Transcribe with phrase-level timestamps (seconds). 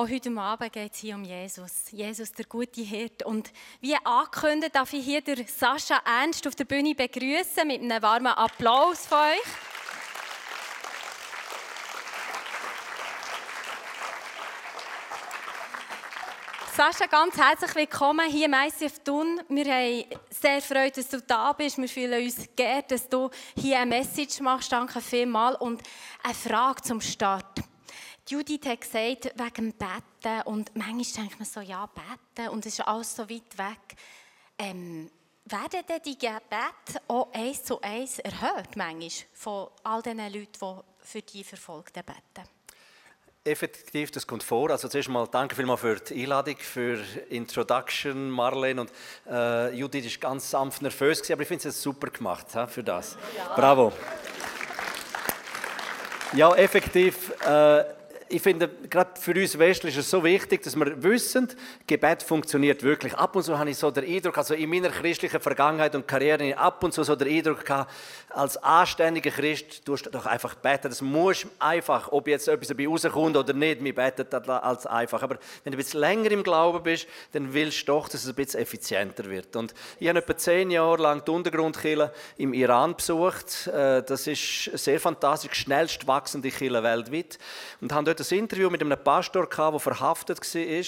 [0.00, 1.90] Auch heute Abend geht es hier um Jesus.
[1.90, 3.22] Jesus, der gute Hirt.
[3.22, 8.32] Und wie angekündigt, darf ich hier Sascha Ernst auf der Bühne begrüßen mit einem warmen
[8.32, 9.40] Applaus von euch.
[16.74, 19.42] Sascha, ganz herzlich willkommen hier im ICF Thun.
[19.50, 21.76] Wir haben sehr Freude, dass du da bist.
[21.76, 24.72] Wir fühlen uns geehrt, dass du hier eine Message machst.
[24.72, 25.60] Danke vielmals.
[25.60, 25.82] Und
[26.22, 27.69] eine Frage zum Start.
[28.30, 30.42] Judith hat gesagt, wegen dem Betten.
[30.44, 32.48] Und manchmal denkt man so, ja, Betten.
[32.50, 33.96] Und es ist alles so weit weg.
[34.56, 35.10] Ähm,
[35.46, 41.06] werden denn die Gebete auch eins zu eins erhört, manchmal, von all den Leuten, die
[41.06, 42.48] für die Verfolgten beten?
[43.42, 44.70] Effektiv, das kommt vor.
[44.70, 48.82] Also zuerst mal danke vielmals für die Einladung, für die Introduction, Marlene.
[48.82, 48.92] Und
[49.26, 53.16] äh, Judith war ganz sanft nervös, aber ich finde es super gemacht he, für das.
[53.36, 53.54] Ja.
[53.56, 53.92] Bravo.
[56.34, 57.32] Ja, effektiv.
[57.44, 57.99] Äh,
[58.30, 61.48] ich finde, gerade für uns Westler ist es so wichtig, dass wir wissen,
[61.86, 63.14] Gebet funktioniert wirklich.
[63.14, 66.56] Ab und zu habe ich so den Eindruck, also in meiner christlichen Vergangenheit und Karriere,
[66.56, 67.92] ab und zu so den Eindruck gehabt,
[68.28, 70.88] als anständiger Christ tust du doch einfach beten.
[70.88, 75.22] Das muss einfach, ob jetzt etwas dabei rauskommt oder nicht, wir beten das als einfach.
[75.22, 78.28] Aber wenn du ein bisschen länger im Glauben bist, dann willst du doch, dass es
[78.28, 79.56] ein bisschen effizienter wird.
[79.56, 83.66] Und ich habe etwa zehn Jahre lang die Untergrundkille im Iran besucht.
[83.66, 87.38] Äh, das ist sehr fantastisch, schnellst wachsende Kille weltweit.
[87.80, 90.84] Und habe dort ein Interview mit einem Pastor, der verhaftet war.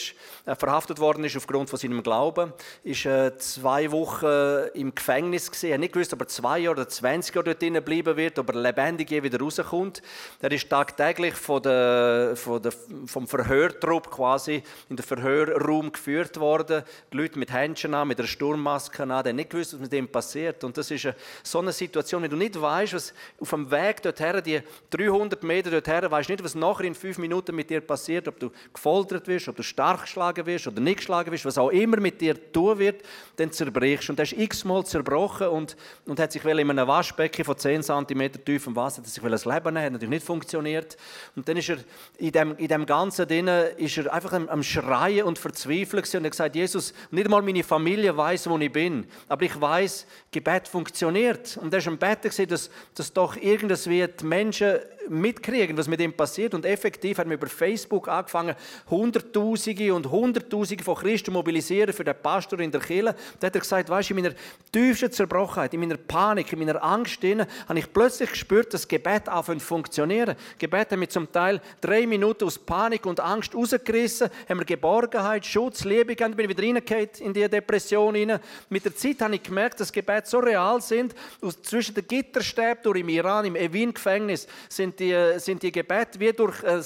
[0.47, 2.53] Er verhaftet worden ist aufgrund von seinem Glauben.
[2.85, 5.51] Er war zwei Wochen im Gefängnis.
[5.63, 8.51] Er hat nicht gewusst, ob er zwei Jahre oder 20 Jahre dort bleiben wird, ob
[8.51, 10.03] er lebendig je wieder rauskommt.
[10.41, 12.73] Er ist tagtäglich von der, von der,
[13.07, 16.83] vom Verhörtrupp quasi in den Verhörraum geführt worden.
[17.13, 19.11] Die Leute mit Händchen an, mit einer Sturmmaske an.
[19.11, 20.65] Er hat nicht gewusst, was mit ihm passiert.
[20.65, 21.09] Und das ist
[21.43, 24.61] so eine Situation, wenn du nicht weißt, was auf dem Weg dorthin, die
[24.91, 28.51] 300 Meter dorthin, weißt nicht, was nachher in fünf Minuten mit dir passiert, ob du
[28.73, 32.21] gefoltert wirst, ob du stark geschlagen wirst oder nicht geschlagen wirst, was auch immer mit
[32.21, 33.03] dir tun wird,
[33.37, 34.13] dann zerbrichst du.
[34.13, 38.45] Und er ist x-mal zerbrochen und, und hat sich in einem Waschbecken von 10 cm
[38.45, 40.97] tiefem Wasser, das sich das Leben nehmen, hat natürlich nicht funktioniert.
[41.35, 41.79] Und dann ist er
[42.19, 46.25] in dem, in dem Ganzen drin, ist er einfach am, am Schreien und Verzweifeln und
[46.25, 50.69] hat gesagt, Jesus, nicht einmal meine Familie weiß, wo ich bin, aber ich weiß, Gebet
[50.69, 51.57] funktioniert.
[51.57, 54.79] Und er ist am Bett dass, dass doch irgendwas wird Menschen
[55.09, 56.55] mitkriegen, was mit ihm passiert.
[56.55, 58.55] Und effektiv haben wir über Facebook angefangen,
[58.89, 63.15] Hunderttausende und Hunderttausende von Christen mobilisieren für den Pastor in der Kirche.
[63.41, 64.35] Da hat er gesagt, weißt du, in meiner
[64.71, 69.61] tiefsten Zerbrochenheit, in meiner Panik, in meiner Angst, habe ich plötzlich gespürt, dass Gebet anfängt
[69.61, 70.37] zu funktionieren.
[70.59, 75.45] Gebet haben wir zum Teil drei Minuten aus Panik und Angst rausgerissen, haben wir Geborgenheit,
[75.45, 78.39] Schutz, Liebe gegeben, bin ich wieder reingekommen in die Depression rein.
[78.69, 81.15] Mit der Zeit habe ich gemerkt, dass Gebet so real sind.
[81.63, 86.33] Zwischen den Gitterstäben durch im Iran, im Evin-Gefängnis, sind sind die, sind die Gebete wie
[86.33, 86.85] durch ein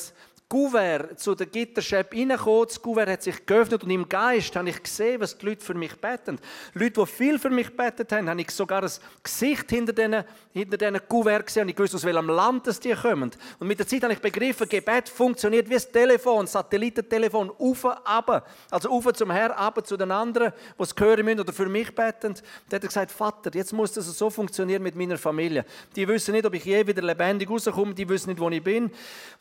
[0.49, 2.67] Gouverne zu der Gitterscheibe reingekommen.
[2.69, 5.75] Das Gouverne hat sich geöffnet und im Geist habe ich gesehen, was die Leute für
[5.75, 6.39] mich beten.
[6.75, 8.91] Leute, die viel für mich betet haben, habe ich sogar ein
[9.25, 12.95] Gesicht hinter diesen, hinter diesen Gouverne gesehen und ich wusste, aus welchem Land das die
[12.95, 13.33] kommen.
[13.59, 18.49] Und mit der Zeit habe ich begriffen, Gebet funktioniert wie ein Telefon, Satellitentelefon, auf, ab.
[18.71, 21.93] Also auf zum Herr, ab zu den anderen, die es hören müssen oder für mich
[21.93, 22.35] beten.
[22.69, 25.65] Dann hat er gesagt, Vater, jetzt muss das so funktionieren mit meiner Familie.
[25.97, 28.93] Die wissen nicht, ob ich je wieder lebendig rauskomme, die wissen nicht, wo ich bin.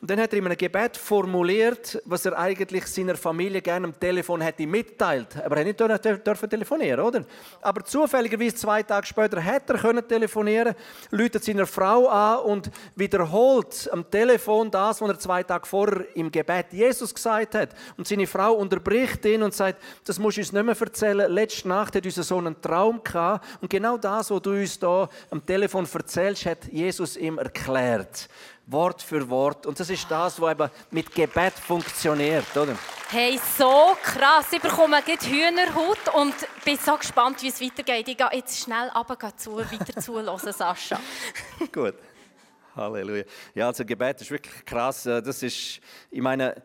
[0.02, 4.00] Und dann hat er in einem Gebet formuliert, was er eigentlich seiner Familie gerne am
[4.00, 5.36] Telefon hätte mitteilt.
[5.44, 7.26] Aber er nicht dürfen telefonieren, oder?
[7.62, 10.76] Aber zufälligerweise zwei Tage später hätte er können telefonieren,
[11.12, 16.32] läutet seiner Frau an und wiederholt am Telefon das, was er zwei Tage vorher im
[16.32, 17.70] Gebet Jesus gesagt hat.
[17.98, 21.32] Und seine Frau unterbricht ihn und sagt, das musst du uns nicht mehr erzählen.
[21.32, 25.10] Letzte Nacht hat unser Sohn einen Traum gehabt und genau das, was du uns da
[25.30, 28.30] am Telefon erzählst, hat Jesus ihm erklärt.
[28.68, 29.66] Wort für Wort.
[29.66, 32.76] Und das ist das, was eben mit Gebet funktioniert, oder?
[33.10, 34.48] Hey, so krass.
[34.52, 36.34] Ich bekomme jetzt Hühnerhaut und
[36.64, 38.08] bin so gespannt, wie es weitergeht.
[38.08, 41.00] Ich gehe jetzt schnell runter, zu, weiter zuhören, Sascha.
[41.72, 41.96] Gut.
[42.76, 43.24] Halleluja.
[43.54, 45.04] Ja, also Gebet ist wirklich krass.
[45.04, 45.80] Das ist,
[46.12, 46.62] ich meine,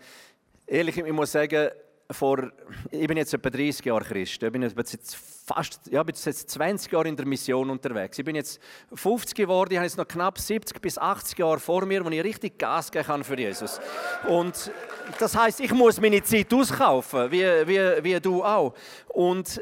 [0.67, 1.71] ehrlich, ich muss sagen,
[2.11, 2.51] vor,
[2.91, 4.43] ich bin jetzt etwa 30 Jahre Christ.
[4.43, 5.17] Ich bin jetzt
[5.47, 8.19] fast, ja, bin jetzt 20 Jahre in der Mission unterwegs.
[8.19, 8.61] Ich bin jetzt
[8.95, 12.23] 50 geworden, ich habe jetzt noch knapp 70 bis 80 Jahre vor mir, wo ich
[12.23, 13.81] richtig Gas geben kann für Jesus.
[14.29, 14.71] Und
[15.19, 18.75] das heißt, ich muss meine Zeit auskaufen, wie, wie, wie du auch.
[19.09, 19.61] Und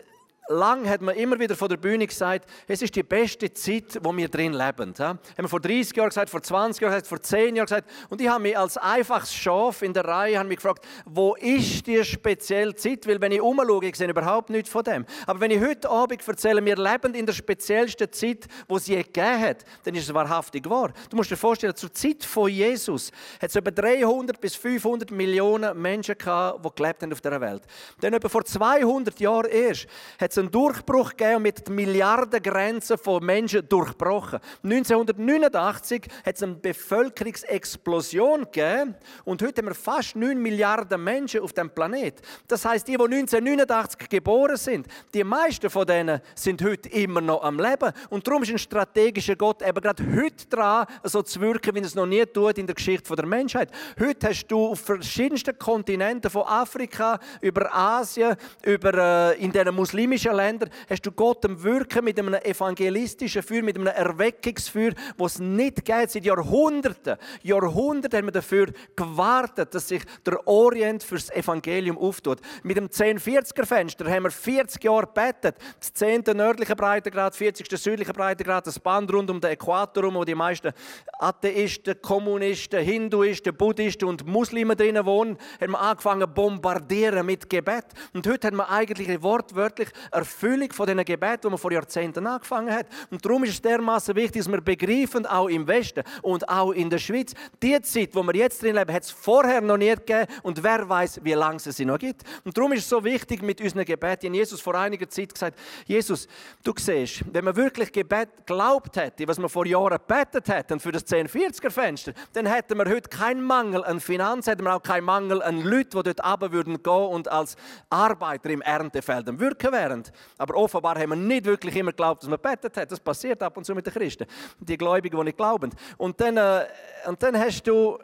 [0.49, 4.17] lang hat man immer wieder von der Bühne gesagt, es ist die beste Zeit, wo
[4.17, 4.95] wir drin leben.
[4.99, 5.09] Ja?
[5.09, 7.91] Haben wir vor 30 Jahren gesagt, vor 20 Jahren gesagt, vor 10 Jahren gesagt.
[8.09, 12.03] Und ich habe mich als einfaches Schaf in der Reihe mich gefragt, wo ist die
[12.05, 13.07] spezielle Zeit?
[13.07, 15.05] Weil wenn ich umschaue, ich sehe überhaupt nichts von dem.
[15.27, 19.03] Aber wenn ich heute Abend erzähle, wir leben in der speziellsten Zeit, wo es je
[19.03, 20.93] gegeben hat, dann ist es wahrhaftig wahr.
[21.11, 23.11] Du musst dir vorstellen, zur Zeit von Jesus
[23.41, 27.63] hat es etwa 300 bis 500 Millionen Menschen gehabt, die gelebt haben auf dieser Welt.
[28.01, 29.87] Dann etwa vor 200 Jahren erst
[30.19, 34.39] hat es einen Durchbruch gegeben und mit Milliardengrenzen von Menschen durchbrochen.
[34.63, 38.95] 1989 hat es eine Bevölkerungsexplosion gegeben
[39.25, 42.21] und heute haben wir fast 9 Milliarden Menschen auf dem Planet.
[42.47, 47.43] Das heißt, die, die 1989 geboren sind, die meisten von denen sind heute immer noch
[47.43, 47.93] am Leben.
[48.11, 51.87] Und darum ist ein strategischer Gott eben gerade heute dran, so zu wirken, wie er
[51.87, 53.71] es noch nie tut in der Geschichte der Menschheit.
[53.99, 60.28] Heute hast du auf verschiedensten Kontinenten, von Afrika über Asien, über äh, in den muslimischen
[60.35, 65.41] Ländern, hast du Gott am Wirken mit einem evangelistischen Feuer, mit einem Erweckungsfeuer, das es
[65.41, 67.17] nicht gibt seit Jahrhunderten.
[67.43, 68.67] Jahrhunderten haben wir dafür
[68.97, 72.41] gewartet, dass sich der Orient fürs Evangelium auftut.
[72.63, 75.57] Mit dem 1040er-Fenster haben wir 40 Jahre gebetet.
[75.79, 76.25] Das 10.
[76.35, 77.69] nördliche Breitengrad, 40.
[77.79, 80.73] südliche Breitengrad, das Band rund um den Äquator wo die meisten
[81.19, 87.87] Atheisten, Kommunisten, Hinduisten, Buddhisten und Muslime drinnen wohnen, haben wir angefangen zu bombardieren mit Gebet.
[88.15, 92.75] Und heute haben wir eigentlich wortwörtlich Erfüllung von diesen Gebeten, die man vor Jahrzehnten angefangen
[92.75, 92.87] hat.
[93.11, 96.91] Und darum ist es dermaßen wichtig, dass wir begreifen, auch im Westen und auch in
[96.91, 100.27] der Schweiz, die Zeit, wo wir jetzt drin leben, hat es vorher noch nie gegeben
[100.43, 102.23] und wer weiß, wie lange es sie noch gibt.
[102.45, 104.35] Und darum ist es so wichtig mit unseren Gebeten.
[104.35, 106.27] Jesus vor einiger Zeit gesagt, Jesus,
[106.65, 110.93] du siehst, wenn man wirklich Gebet glaubt hätte, was man vor Jahren gebetet hätten für
[110.93, 115.43] das 1040er-Fenster, dann hätten wir heute keinen Mangel an Finanzen, hätten wir auch keinen Mangel
[115.43, 117.57] an Leuten, die dort runter würden gehen und als
[117.91, 120.05] Arbeiter im Erntefeld Wirken wären.
[120.37, 122.91] Aber offenbar haben wir nicht wirklich immer geglaubt, dass man gebetet hat.
[122.91, 124.27] Das passiert ab und zu mit den Christen,
[124.59, 125.71] die Gläubigen, die nicht glauben.
[125.97, 126.67] Und dann, äh,
[127.07, 127.99] und dann hast du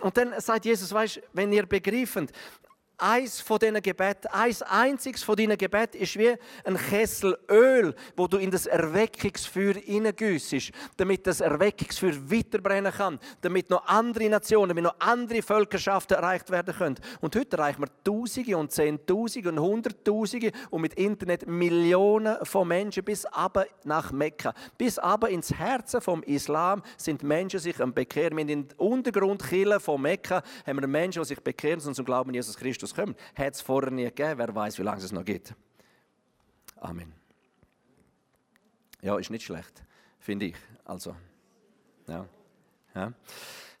[0.00, 2.32] und dann sagt Jesus, weißt, wenn ihr begreift,
[3.04, 6.34] eins von diesen Gebeten, eins einziges von diesen Gebeten ist wie
[6.64, 13.68] ein Kessel Öl, wo du in das Erweckungsfeuer hineingüssest, damit das Erweckungsfeuer weiterbrennen kann, damit
[13.68, 16.96] noch andere Nationen, damit noch andere Völkerschaften erreicht werden können.
[17.20, 23.04] Und heute erreichen wir Tausende und Zehntausende und Hunderttausende und mit Internet Millionen von Menschen
[23.04, 24.54] bis aber nach Mekka.
[24.78, 28.38] Bis aber ins Herzen vom Islam sind Menschen sich am Bekehren.
[28.38, 32.56] In den Untergrundkillen von Mekka haben wir Menschen, die sich bekehren und zum Glauben Jesus
[32.56, 33.14] Christus kommen.
[33.34, 35.54] Hat es vorher nie gegeben, wer weiß, wie lange es noch gibt.
[36.76, 37.12] Amen.
[39.02, 39.82] Ja, ist nicht schlecht,
[40.18, 40.56] finde ich.
[40.84, 41.14] Also,
[42.06, 42.26] ja.
[42.94, 43.12] ja.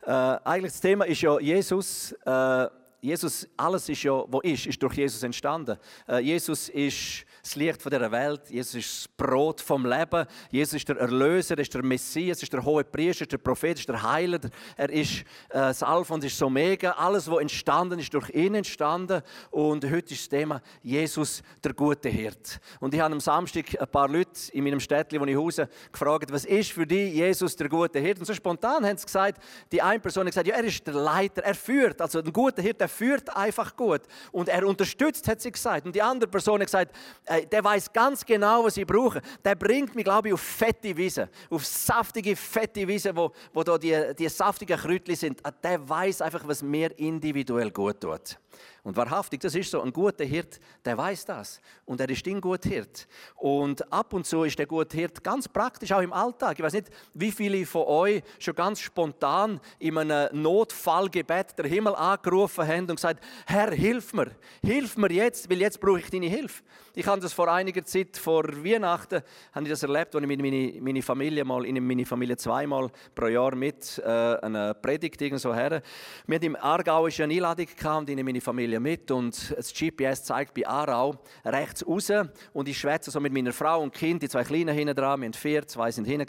[0.06, 2.12] Äh, eigentlich das Thema ist ja Jesus.
[2.24, 2.68] Äh,
[3.04, 5.76] Jesus, alles ist ja, wo ist, ist durch Jesus entstanden.
[6.08, 8.48] Äh, Jesus ist das Licht von dieser Welt.
[8.48, 10.24] Jesus ist das Brot vom Leben.
[10.50, 13.78] Jesus ist der Erlöser, er ist der Messias, ist der hohe Priester, ist der Prophet,
[13.78, 14.40] ist der Heiler.
[14.74, 16.92] Er ist äh, das Alpha und ist so mega.
[16.92, 19.20] Alles, was entstanden ist, durch ihn entstanden.
[19.50, 22.58] Und heute ist das Thema Jesus, der gute Hirt.
[22.80, 26.32] Und ich habe am Samstag ein paar Leute in meinem Städtchen, wo ich hause, gefragt,
[26.32, 28.18] was ist für dich Jesus, der gute Hirt?
[28.18, 30.94] Und so spontan haben sie gesagt, die eine Person hat gesagt, ja, er ist der
[30.94, 32.00] Leiter, er führt.
[32.00, 34.02] Also ein guter Hirt, der führt einfach gut.
[34.32, 35.86] Und er unterstützt, hat sie gesagt.
[35.86, 36.96] Und die andere Person hat gesagt,
[37.26, 39.20] äh, der weiß ganz genau, was ich brauche.
[39.44, 43.78] Der bringt mich, glaube ich, auf fette Wiese, auf saftige, fette Wiese, wo, wo da
[43.78, 45.44] die, die saftigen Kräutchen sind.
[45.46, 48.38] Äh, der weiß einfach, was mir individuell gut tut.
[48.84, 51.58] Und wahrhaftig, das ist so, ein guter Hirt, der weiß das.
[51.86, 53.08] Und er ist ein guter Hirt.
[53.36, 56.58] Und ab und zu ist der gute Hirt ganz praktisch, auch im Alltag.
[56.58, 61.94] Ich weiß nicht, wie viele von euch schon ganz spontan in einem Notfallgebet der Himmel
[61.94, 66.26] angerufen haben und gesagt, Herr, hilf mir, hilf mir jetzt, weil jetzt brauche ich deine
[66.26, 66.62] Hilfe.
[66.96, 69.22] Ich habe das vor einiger Zeit, vor Weihnachten,
[69.52, 73.26] habe ich das erlebt, als ich meine, meine Familie mal, in meine Familie zweimal pro
[73.26, 75.82] Jahr mit äh, einer Predigt irgendwo her.
[76.26, 77.66] Wir hatten im Aargau eine Einladung
[77.98, 82.10] und in meine Familie mit und das GPS zeigt bei Aarau rechts raus.
[82.52, 85.26] Und ich schwätze so mit meiner Frau und Kind, die zwei Kleinen hinten dran, wir
[85.26, 86.24] haben vier, zwei sind hinten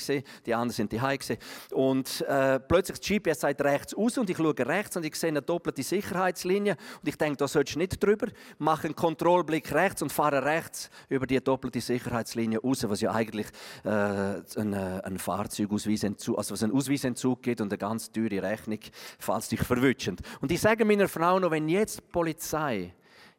[0.46, 1.38] die anderen sind die gesehen
[1.72, 5.30] und äh, plötzlich das GPS zeigt rechts raus und ich schaue rechts und ich sehe
[5.30, 10.02] eine doppelte Sicherheitslinie und ich denke, da sollst du nicht drüber, mache einen Kontrollblick rechts
[10.02, 13.48] und fahre rechts über die doppelte Sicherheitslinie raus, was ja eigentlich
[13.84, 18.80] äh, ein, äh, ein Fahrzeugausweisentzug, also was ein Ausweisentzug gibt und eine ganz teure Rechnung,
[19.20, 20.18] falls dich verwünschen.
[20.42, 22.35] Und ich sage meiner Frau noch, wenn jetzt die Polizei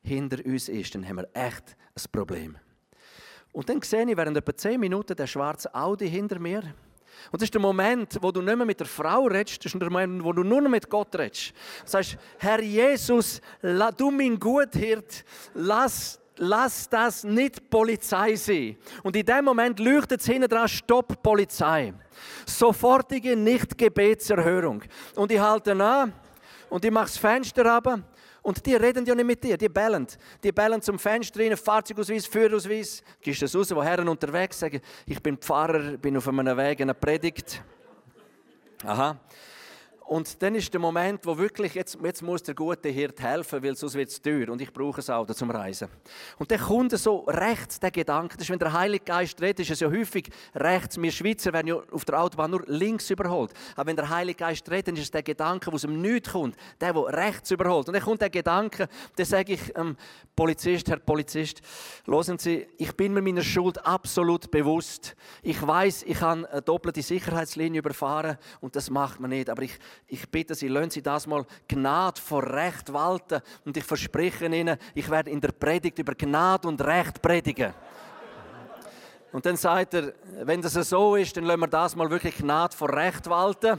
[0.03, 2.57] hinter uns ist, dann haben wir echt ein Problem.
[3.53, 6.63] Und dann sehe ich während etwa zehn Minuten der schwarze Audi hinter mir.
[7.33, 9.81] Und das ist der Moment, wo du nicht mehr mit der Frau redest, das ist
[9.81, 11.53] der Moment, wo du nur noch mit Gott redest.
[11.85, 13.41] Du sagst, Herr Jesus,
[13.97, 15.25] du mein Guthirt,
[15.55, 18.77] lass lass das nicht Polizei sein.
[19.03, 21.95] Und in dem Moment leuchtet es hinten dran, Stopp Polizei.
[22.45, 24.83] Sofortige Nicht-Gebetserhörung.
[25.15, 26.13] Und ich halte an
[26.69, 28.01] und ich mache das Fenster ab
[28.47, 30.07] und die reden ja nicht mit dir, die bellen.
[30.41, 33.03] Die bellen zum Fenster rein, Fahrzeugausweis, Führerausweis.
[33.21, 36.95] Gehst das raus, wo Herren unterwegs sagen, ich bin Pfarrer, bin auf einem Weg, eine
[36.95, 37.61] Predigt.
[38.85, 39.19] Aha.
[40.07, 43.75] Und dann ist der Moment, wo wirklich, jetzt, jetzt muss der gute Hirt helfen, weil
[43.75, 45.89] sonst wird es teuer und ich brauche ein Auto zum Reisen.
[46.39, 49.73] Und der Kunde so rechts, der Gedanke, das ist, wenn der Heilige Geist redet, ist
[49.73, 51.01] es ja häufig rechts.
[51.03, 53.53] Wir Schweizer werden ja auf der Autobahn nur links überholt.
[53.75, 56.31] Aber wenn der Heilige Geist redet, dann ist es der Gedanke, der aus dem Nichts
[56.31, 57.89] kommt, der, der rechts überholt.
[57.89, 59.97] Und dann kommt der Gedanke, dann sage ich, ähm,
[60.37, 61.63] Polizist, Herr Polizist,
[62.05, 65.17] hören Sie, ich bin mir meiner Schuld absolut bewusst.
[65.43, 69.51] Ich weiß, ich habe eine doppelte Sicherheitslinie überfahren und das macht man nicht.
[69.51, 73.41] Aber ich ich bitte Sie, lassen Sie das mal Gnade vor Recht walten.
[73.65, 77.75] Und ich verspreche Ihnen, ich werde in der Predigt über Gnade und Recht predigen.
[79.33, 82.77] Und dann sagt er, wenn das so ist, dann lassen wir das mal wirklich Gnade
[82.77, 83.79] vor Recht walten.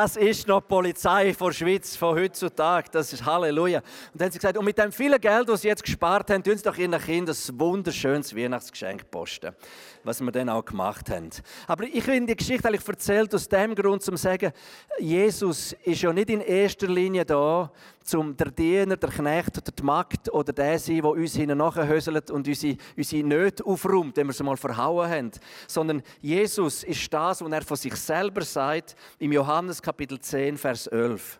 [0.00, 2.88] Das ist noch die Polizei von der Schweiz von heutzutage.
[2.92, 3.80] Das ist Halleluja.
[3.80, 6.44] Und dann haben sie gesagt, und mit dem vielen Geld, das sie jetzt gespart haben,
[6.44, 9.56] tun sie doch ihren Kindern ein wunderschönes Weihnachtsgeschenk posten
[10.04, 11.30] was wir dann auch gemacht haben.
[11.66, 14.52] Aber ich will die Geschichte eigentlich erzählt aus dem Grund, um zu sagen,
[14.98, 17.70] Jesus ist ja nicht in erster Linie da,
[18.14, 22.30] um der Diener, der Knecht oder die Magd oder der sein, der uns hinten nachhöselt
[22.30, 25.30] und unsere, unsere Nöte aufräumt, wenn wir sie mal verhauen haben.
[25.66, 30.86] Sondern Jesus ist das, was er von sich selber sagt, im Johannes Kapitel 10, Vers
[30.86, 31.38] 11.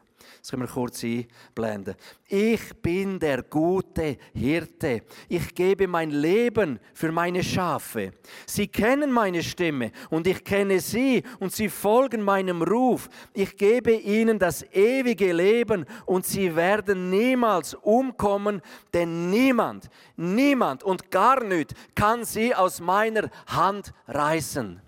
[0.48, 1.94] Das können wir kurz einblenden.
[2.26, 5.02] Ich bin der gute Hirte.
[5.28, 8.14] Ich gebe mein Leben für meine Schafe.
[8.46, 13.10] Sie kennen meine Stimme und ich kenne sie und sie folgen meinem Ruf.
[13.34, 18.62] Ich gebe ihnen das ewige Leben und sie werden niemals umkommen,
[18.94, 24.80] denn niemand, niemand und gar nicht kann sie aus meiner Hand reißen.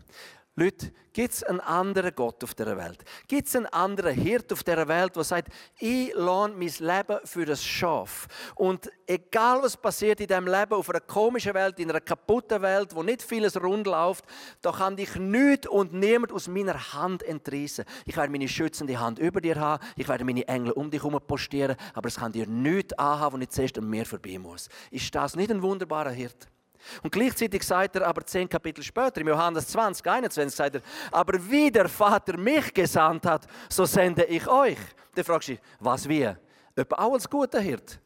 [0.56, 0.90] Leute,
[1.20, 3.04] gibt es einen anderen Gott auf der Welt?
[3.28, 7.44] Gibt es einen anderen Hirt auf der Welt, der sagt, ich lohne mein Leben für
[7.44, 8.26] das Schaf.
[8.54, 12.94] Und egal was passiert in diesem Leben, auf einer komischen Welt, in einer kaputten Welt,
[12.94, 14.24] wo nicht vieles rund läuft,
[14.62, 17.84] da kann dich nichts und niemand aus meiner Hand entreißen.
[18.06, 21.20] Ich werde meine schützende Hand über dir haben, ich werde meine Engel um dich herum
[21.26, 24.70] postieren, aber es kann dir nichts anhaben, wenn ich zuerst an mir vorbei muss.
[24.90, 26.48] Ist das nicht ein wunderbarer Hirt?
[27.02, 31.38] Und gleichzeitig sagt er aber zehn Kapitel später, im Johannes 20, 21, sagt er, aber
[31.50, 34.78] wie der Vater mich gesandt hat, so sende ich euch.
[35.14, 36.28] Dann fragst du, was wie?
[36.74, 38.00] Etwa auch als guter Hirt?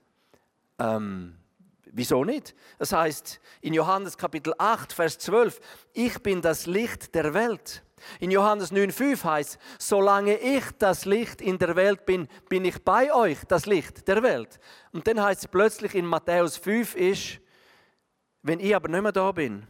[0.79, 1.37] Ähm,
[1.85, 2.55] wieso nicht?
[2.79, 5.61] Das heißt in Johannes Kapitel 8, Vers 12,
[5.93, 7.83] ich bin das Licht der Welt.
[8.21, 13.13] In Johannes 9,5 heißt, solange ich das Licht in der Welt bin, bin ich bei
[13.15, 14.59] euch, das Licht der Welt.
[14.93, 17.41] Und dann heißt es plötzlich in Matthäus 5 ist,
[18.45, 19.67] wenn ich aber nicht mehr da bin,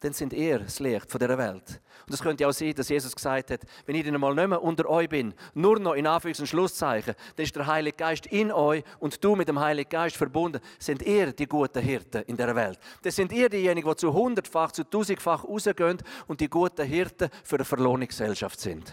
[0.00, 1.80] dann sind ihr das Licht von dieser Welt.
[2.06, 4.62] Und es könnte auch sein, dass Jesus gesagt hat, wenn ich dann einmal nicht mehr
[4.62, 8.52] unter euch bin, nur noch in Anführungs- und Schlusszeichen, dann ist der Heilige Geist in
[8.52, 12.54] euch und du mit dem Heiligen Geist verbunden, sind ihr die guten Hirten in der
[12.54, 12.78] Welt.
[13.02, 17.56] Dann sind ihr diejenigen, die zu hundertfach, zu tausendfach rausgehen und die guten Hirten für
[17.56, 18.92] eine verlorene Gesellschaft sind.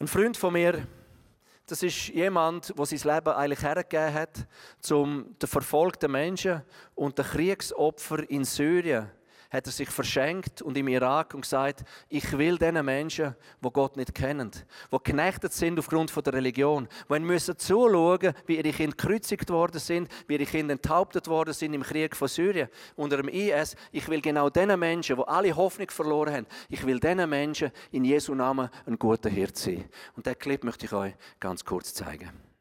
[0.00, 0.86] Ein Freund von mir,
[1.66, 4.46] das ist jemand, der sein Leben eigentlich hergegeben hat,
[4.90, 6.62] um den verfolgten Menschen
[6.94, 9.10] und den Kriegsopfern in Syrien
[9.50, 13.96] hat er sich verschenkt und im Irak und gesagt, ich will diesen Menschen, die Gott
[13.96, 19.50] nicht kennen, die geknechtet sind aufgrund der Religion, die müssen zuschauen, wie ihre Kinder gekreuzigt
[19.50, 23.76] worden sind, wie ihre Kinder enthauptet worden sind im Krieg von Syrien unter dem IS.
[23.92, 28.04] Ich will genau diesen Menschen, die alle Hoffnung verloren haben, ich will diesen Menschen in
[28.04, 29.84] Jesu Namen ein guter Hirt sein.
[30.16, 32.53] Und diesen Clip möchte ich euch ganz kurz zeigen.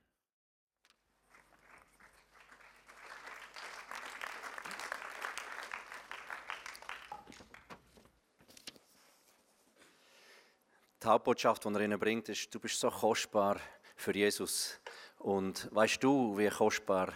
[11.04, 13.60] Die Hauptbotschaft, die er ihnen bringt, ist, du bist so kostbar
[13.98, 14.80] für Jesus.
[15.20, 17.12] Und weißt du, wie kostbar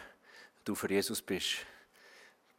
[0.66, 1.66] du für Jesus bist?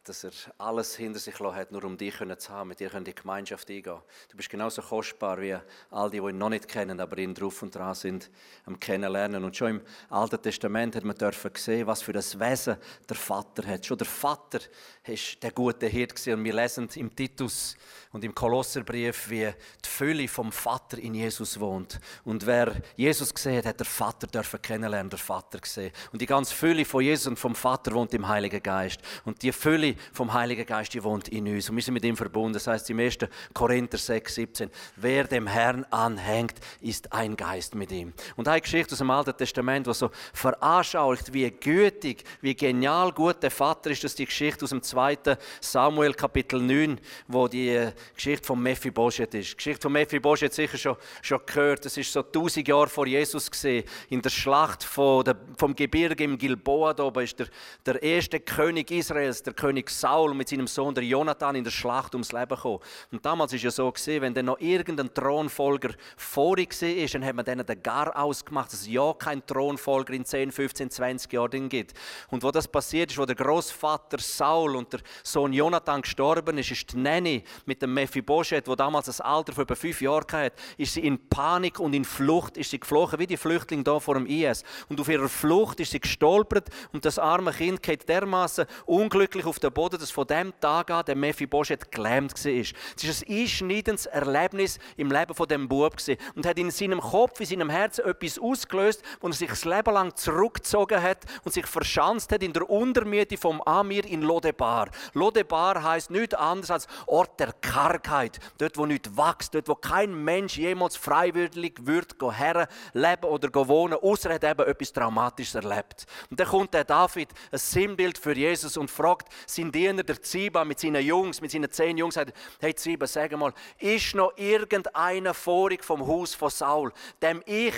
[0.09, 3.13] Dass er alles hinter sich hat, nur um dich zu haben, mit dir in die
[3.13, 3.99] Gemeinschaft eingehen.
[4.29, 5.55] Du bist genauso kostbar wie
[5.91, 8.31] all die, die ihn noch nicht kennen, aber ihn drauf und dran sind,
[8.65, 9.43] am Kennenlernen.
[9.43, 13.67] Und schon im Alten Testament hat man dürfen sehen, was für das Wesen der Vater
[13.67, 13.85] hat.
[13.85, 14.59] Schon der Vater
[15.05, 17.75] ist der gute Hirt und wir lesen im Titus
[18.11, 19.53] und im Kolosserbrief, wie
[19.85, 21.99] die Fülle vom Vater in Jesus wohnt.
[22.23, 25.91] Und wer Jesus gesehen hat, hat der Vater dürfen kennenlernen, der Vater gesehen.
[26.11, 29.01] Und die ganze Fülle von Jesus und vom Vater wohnt im Heiligen Geist.
[29.25, 31.69] Und die Fülle vom Heiligen Geist die wohnt in uns.
[31.69, 32.53] Und wir sind mit ihm verbunden.
[32.53, 33.17] Das heißt im 1.
[33.53, 38.13] Korinther 6, 17, wer dem Herrn anhängt, ist ein Geist mit ihm.
[38.35, 43.41] Und eine Geschichte aus dem Alten Testament, die so veranschaulicht, wie gütig, wie genial gut
[43.41, 45.17] der Vater ist, das ist die Geschichte aus dem 2.
[45.61, 49.51] Samuel Kapitel 9, wo die äh, Geschichte von Mephibosheth ist.
[49.51, 51.85] Die Geschichte von Mephibosheth sicher schon, schon gehört.
[51.85, 53.83] Das ist so 1000 Jahre vor Jesus gesehen.
[54.09, 57.47] In der Schlacht von der, vom Gebirge im Gilboa da oben ist der,
[57.85, 62.13] der erste König Israels, der König Saul mit seinem Sohn der Jonathan in der Schlacht
[62.15, 62.79] ums Leben gekommen.
[63.11, 67.35] Und damals ist ja so gesehen, wenn dann noch irgendein Thronfolger vorig war, dann hat
[67.35, 71.69] man denen den Gar ausgemacht, dass es ja keinen Thronfolger in 10, 15, 20 Jahren
[71.69, 71.93] gibt.
[72.29, 76.71] Und wo das passiert ist, wo der Großvater Saul und der Sohn Jonathan gestorben ist,
[76.71, 80.55] ist die Nanny mit dem Mephibosheth, wo damals das Alter von etwa fünf Jahren hatte,
[80.77, 84.15] ist sie in Panik und in Flucht, ist sie geflohen, wie die Flüchtlinge da vor
[84.15, 84.63] dem IS.
[84.89, 89.59] Und auf ihrer Flucht ist sie gestolpert und das arme Kind geht dermaßen unglücklich auf
[89.59, 92.51] den Boden, dass von dem Tag an der Mephibosheth gelähmt war.
[92.51, 92.73] Es
[93.03, 95.95] ist ein einschneidendes Erlebnis im Leben von dem Bub
[96.35, 99.93] und hat in seinem Kopf, in seinem Herzen etwas ausgelöst, wo er sich das Leben
[99.93, 104.89] lang zurückgezogen hat und sich verschanzt hat in der Untermiete vom Amir in Lodebar.
[105.13, 110.23] Lodebar heißt nichts anderes als Ort der Kargheit, dort wo nichts wächst, dort wo kein
[110.23, 116.05] Mensch jemals freiwillig wird her leben oder wohnen, außer er hat eben etwas Traumatisches erlebt.
[116.29, 120.63] Und dann kommt der David, ein Sinnbild für Jesus und fragt seinen Diener, der Ziba,
[120.63, 125.33] mit seinen Jungs, mit seinen zehn Jungs, sagt, hey Ziba, sag mal, ist noch irgendeiner
[125.33, 127.73] vorig vom Haus von Saul, dem ich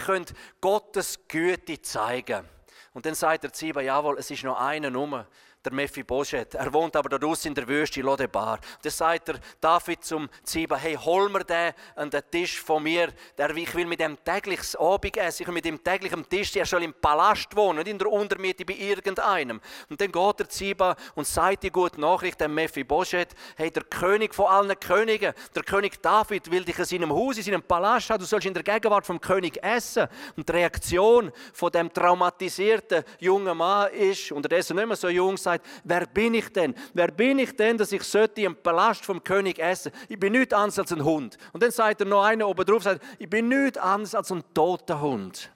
[0.59, 2.49] Gottes Güte zeigen könnte?
[2.93, 5.27] Und dann sagt der Ziba, jawohl, es ist noch einer Nummer
[5.63, 6.55] der Mephibosheth.
[6.55, 8.59] Er wohnt aber dort in der Wüste Lodebar.
[8.81, 13.13] Dann sagt der David zum Ziba, hey, hol mir den an den Tisch von mir.
[13.37, 16.65] Der, ich will mit dem tägliches Abend essen, ich will mit dem täglichen Tisch, er
[16.65, 19.61] soll im Palast wohnen, nicht in der Untermiete bei irgendeinem.
[19.89, 24.33] Und dann geht der Ziba und sagt die gute Nachricht dem Mephibosheth, hey, der König
[24.33, 28.19] von allen Königen, der König David will dich in seinem Haus, in seinem Palast haben,
[28.19, 30.07] du sollst in der Gegenwart vom König essen.
[30.35, 35.50] Und die Reaktion von dem traumatisierten jungen Mann ist, unterdessen nicht mehr so jung, sagt,
[35.83, 36.73] wer bin ich denn?
[36.93, 39.91] Wer bin ich denn, dass ich sollte im Palast vom König essen?
[40.07, 41.37] Ich bin nichts anderes als ein Hund.
[41.51, 44.43] Und dann sagt er noch einer oben drauf, sagt, ich bin nichts anderes als ein
[44.53, 45.51] toter Hund.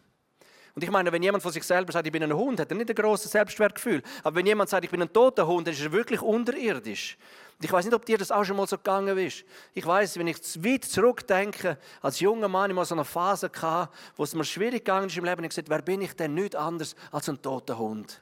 [0.75, 2.75] Und ich meine, wenn jemand von sich selber sagt, ich bin ein Hund, hat er
[2.75, 4.03] nicht ein grosses Selbstwertgefühl.
[4.23, 7.17] Aber wenn jemand sagt, ich bin ein toter Hund, dann ist er wirklich unterirdisch.
[7.57, 9.45] Und ich weiß nicht, ob dir das auch schon mal so gegangen ist.
[9.73, 14.23] Ich weiß, wenn ich weit zurückdenke, als junger Mann immer so eine Phase hatte, wo
[14.23, 16.97] es mir schwierig gegangen ist im Leben, ich gesagt, wer bin ich denn nicht anders
[17.09, 18.21] als ein toter Hund?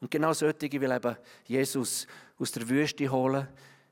[0.00, 2.06] Und genau solche will eben Jesus
[2.38, 3.46] aus der Wüste holen,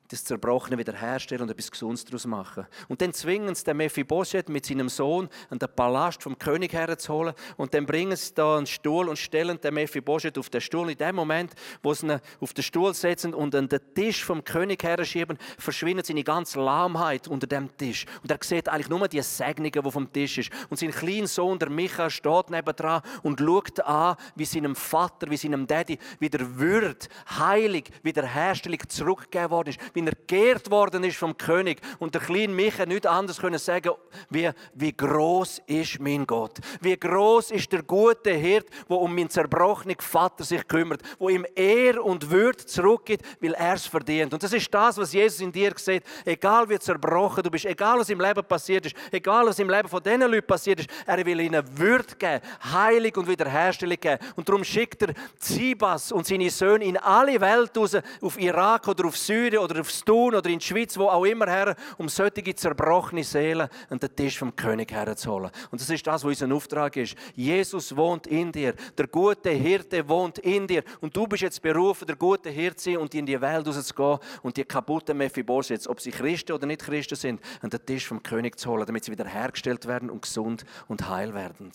[0.09, 2.67] das Zerbrochene wiederherstellen und etwas Gesundes daraus machen.
[2.89, 7.35] Und dann zwingen sie den Mephibosheth mit seinem Sohn an den Palast vom König herzuholen
[7.57, 10.91] und dann bringen sie da einen Stuhl und stellen den Mephibosheth auf den Stuhl.
[10.91, 14.43] In dem Moment, wo sie ihn auf den Stuhl setzen und an den Tisch vom
[14.43, 18.07] König herschieben, verschwindet seine ganze Lahmheit unter dem Tisch.
[18.23, 20.51] Und er sieht eigentlich nur die Segnungen, die vom Tisch ist.
[20.71, 25.37] Und sein kleiner Sohn, der Micha, steht nebendran und schaut an, wie seinem Vater, wie
[25.37, 26.97] seinem Daddy wieder Würde,
[27.39, 31.81] Heilig, Wiederherstellung zurückgegeben worden ist wie er geehrt worden ist vom König.
[31.99, 33.93] Und der kleine Micha nicht anders können sagen,
[34.31, 36.59] wie, wie groß ist mein Gott.
[36.81, 41.47] Wie groß ist der gute Hirt, wo um meinen zerbrochenen Vater sich kümmert, wo ihm
[41.55, 44.33] Ehr und Würde zurückgibt, weil er es verdient.
[44.33, 46.05] Und das ist das, was Jesus in dir sieht.
[46.25, 49.89] Egal wie zerbrochen du bist, egal was im Leben passiert ist, egal was im Leben
[49.89, 52.41] von diesen Leuten passiert ist, er will ihnen Würde geben,
[52.73, 54.19] Heilig und Wiederherstellung geben.
[54.37, 59.07] Und darum schickt er Zibas und seine Söhne in alle Welt raus, auf Irak oder
[59.07, 62.09] auf Syrien oder auf aufs Thun oder in die Schweiz, wo auch immer her, um
[62.09, 65.51] solche zerbrochene Seelen an den Tisch vom König herzuholen.
[65.71, 67.17] Und das ist das, was unser Auftrag ist.
[67.35, 68.75] Jesus wohnt in dir.
[68.97, 70.83] Der gute Hirte wohnt in dir.
[71.01, 74.19] Und du bist jetzt berufen, der gute Hirte zu sein und in die Welt rauszugehen
[74.43, 78.23] und die kaputten Mephibosheths, ob sie Christen oder nicht Christen sind, an den Tisch vom
[78.23, 81.73] König zu holen, damit sie wieder hergestellt werden und gesund und heil werden.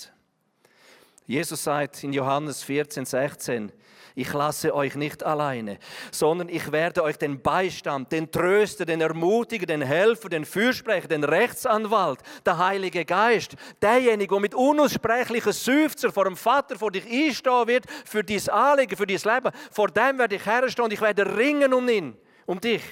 [1.25, 3.71] Jesus sagt in Johannes 14, 16,
[4.15, 5.79] ich lasse euch nicht alleine,
[6.11, 11.23] sondern ich werde euch den Beistand, den Tröster, den Ermutiger, den Helfer, den Fürsprecher, den
[11.23, 17.67] Rechtsanwalt, der Heilige Geist, derjenige, der mit unaussprechlichen Seufzer vor dem Vater vor dich einstehen
[17.67, 21.35] wird, für dein Anliegen, für dein Leben, vor dem werde ich herstehen und ich werde
[21.35, 22.83] ringen um ihn, um dich.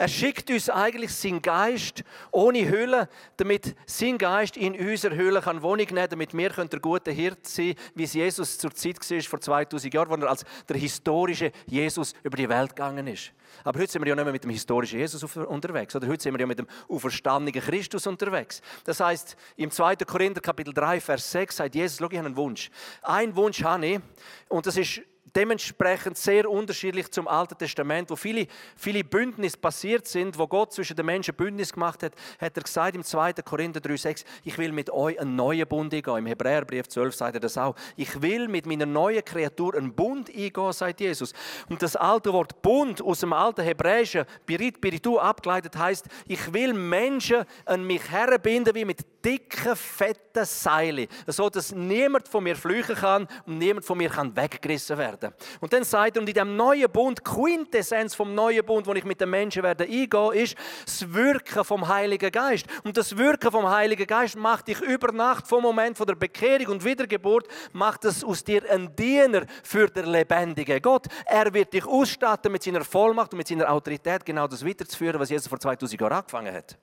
[0.00, 5.60] Er schickt uns eigentlich seinen Geist ohne Hülle, damit sein Geist in unserer Hülle kann
[5.60, 9.40] Wohnung nehmen damit wir der gute Hirt sein wie es Jesus zur Zeit war, vor
[9.42, 13.32] 2000 Jahren, als er als der historische Jesus über die Welt gegangen ist.
[13.62, 16.32] Aber heute sind wir ja nicht mehr mit dem historischen Jesus unterwegs, oder heute sind
[16.32, 18.62] wir ja mit dem auferstandenen Christus unterwegs.
[18.84, 19.96] Das heißt, im 2.
[19.96, 22.70] Korinther Kapitel 3, Vers 6 sagt Jesus, schau, ich habe einen Wunsch.
[23.02, 24.00] Ein Wunsch habe ich,
[24.48, 25.02] und das ist
[25.34, 30.96] dementsprechend sehr unterschiedlich zum Alten Testament, wo viele, viele Bündnisse passiert sind, wo Gott zwischen
[30.96, 33.34] den Menschen Bündnis gemacht hat, hat er gesagt im 2.
[33.44, 36.16] Korinther 3,6, ich will mit euch einen neuen Bund eingehen.
[36.16, 37.74] Im Hebräerbrief 12 sagt er das auch.
[37.96, 41.32] Ich will mit meiner neuen Kreatur einen Bund eingehen, sagt Jesus.
[41.68, 46.72] Und das alte Wort Bund aus dem alten Hebräischen, Birit, Biritu, abgeleitet heißt, ich will
[46.72, 52.96] Menschen an mich herbinden wie mit dicken, fetten Seilen, so dass niemand von mir flüchen
[52.96, 55.19] kann und niemand von mir kann weggerissen werden.
[55.60, 59.04] Und dann sagt er, und in dem neuen Bund, Quintessenz vom neuen Bund, wo ich
[59.04, 62.66] mit den Menschen werde eingehen, ist das Wirken vom Heiligen Geist.
[62.84, 66.74] Und das Wirken vom Heiligen Geist macht dich über Nacht vom Moment von der Bekehrung
[66.74, 71.06] und Wiedergeburt, macht es aus dir ein Diener für den lebendigen Gott.
[71.26, 75.30] Er wird dich ausstatten mit seiner Vollmacht und mit seiner Autorität, genau das weiterzuführen, was
[75.30, 76.78] Jesus vor 2000 Jahren angefangen hat.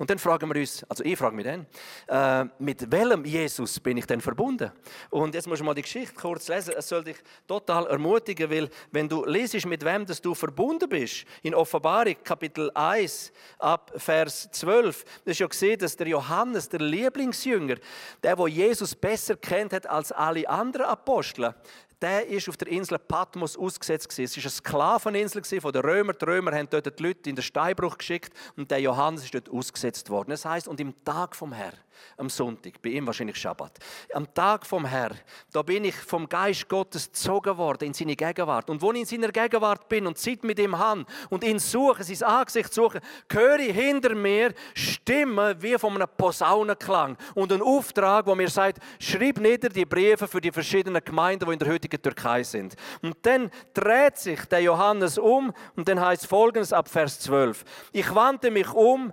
[0.00, 1.66] Und dann fragen wir uns, also ich frage mich dann,
[2.08, 4.72] äh, mit welchem Jesus bin ich denn verbunden?
[5.10, 6.72] Und jetzt musst du mal die Geschichte kurz lesen.
[6.74, 11.26] Es soll dich total ermutigen, weil wenn du lesest, mit wem dass du verbunden bist,
[11.42, 16.80] in Offenbarung Kapitel 1 ab Vers 12, das ist ja gesehen, dass der Johannes, der
[16.80, 17.76] Lieblingsjünger,
[18.22, 21.54] der, wo Jesus besser kennt hat als alle anderen Apostel,
[22.02, 24.24] der ist auf der Insel Patmos ausgesetzt gewesen.
[24.24, 26.16] Es war eine Sklaveninsel von den Römern.
[26.20, 29.50] Die Römer haben dort die Leute in den Steinbruch geschickt und der Johannes ist dort
[29.50, 30.30] ausgesetzt worden.
[30.30, 31.76] Das heißt, und im Tag vom Herrn,
[32.16, 33.78] am Sonntag, bei ihm wahrscheinlich Schabbat,
[34.12, 35.18] am Tag vom Herrn,
[35.52, 38.70] da bin ich vom Geist Gottes gezogen worden in seine Gegenwart.
[38.70, 42.04] Und wo ich in seiner Gegenwart bin und Zeit mit ihm habe und ihn suche,
[42.04, 48.26] sein Angesicht suche, höre ich hinter mir Stimmen wie von einem Posaunenklang und einen Auftrag,
[48.26, 52.00] wo mir sagt, schreib nieder die Briefe für die verschiedenen Gemeinden, die in der heutigen
[52.00, 52.74] Türkei sind.
[53.02, 57.64] Und dann dreht sich der Johannes um und dann heißt folgendes ab Vers 12.
[57.92, 59.12] Ich wandte mich um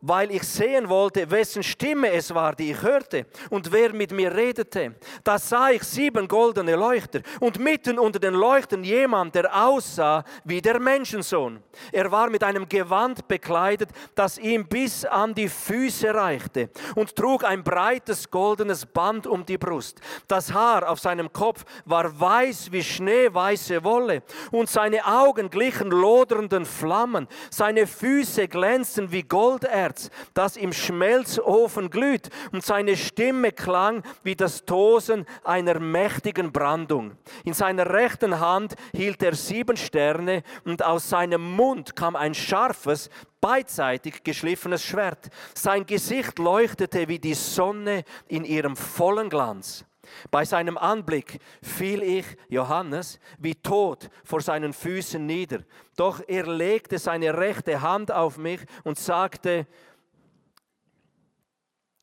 [0.00, 4.34] weil ich sehen wollte, wessen Stimme es war, die ich hörte und wer mit mir
[4.34, 4.94] redete.
[5.22, 10.62] Da sah ich sieben goldene Leuchter und mitten unter den Leuchtern jemand, der aussah wie
[10.62, 11.62] der Menschensohn.
[11.92, 17.44] Er war mit einem Gewand bekleidet, das ihm bis an die Füße reichte und trug
[17.44, 20.00] ein breites goldenes Band um die Brust.
[20.26, 26.64] Das Haar auf seinem Kopf war weiß wie schneeweiße Wolle und seine Augen glichen lodernden
[26.64, 27.28] Flammen.
[27.50, 34.36] Seine Füße glänzten wie Golderz Herz, das im Schmelzofen glüht, und seine Stimme klang wie
[34.36, 37.16] das Tosen einer mächtigen Brandung.
[37.44, 43.10] In seiner rechten Hand hielt er sieben Sterne, und aus seinem Mund kam ein scharfes,
[43.40, 45.28] beidseitig geschliffenes Schwert.
[45.54, 49.84] Sein Gesicht leuchtete wie die Sonne in ihrem vollen Glanz.
[50.30, 55.60] Bei seinem Anblick fiel ich, Johannes, wie tot vor seinen Füßen nieder.
[55.96, 59.66] Doch er legte seine rechte Hand auf mich und sagte,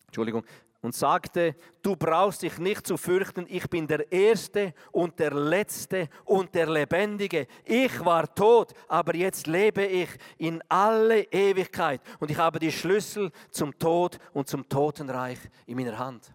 [0.08, 0.44] Entschuldigung,
[0.82, 6.08] und sagte, du brauchst dich nicht zu fürchten, ich bin der Erste und der Letzte
[6.24, 7.48] und der Lebendige.
[7.66, 13.32] Ich war tot, aber jetzt lebe ich in alle Ewigkeit und ich habe die Schlüssel
[13.52, 16.34] zum Tod und zum Totenreich in meiner Hand.